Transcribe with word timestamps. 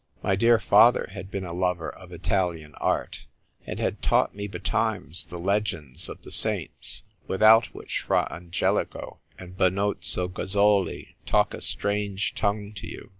My 0.23 0.35
dear 0.35 0.57
father 0.57 1.09
had 1.13 1.29
been 1.29 1.45
a 1.45 1.53
lover 1.53 1.91
of 1.91 2.11
Italian 2.11 2.73
art, 2.81 3.27
and 3.67 3.79
had 3.79 4.01
taught 4.01 4.33
me 4.33 4.47
betimes 4.47 5.27
the 5.27 5.37
legends 5.37 6.09
of 6.09 6.23
the 6.23 6.31
saints, 6.31 7.03
without 7.27 7.67
which 7.67 7.99
Fra 7.99 8.27
Angelico 8.31 9.19
and 9.37 9.55
Benozzo 9.55 10.27
Gozzoli 10.27 11.17
talk 11.27 11.53
a 11.53 11.61
strange 11.61 12.33
tongue 12.33 12.73
to 12.77 12.87
you. 12.87 13.09